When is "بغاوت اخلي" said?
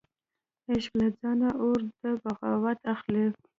2.23-3.25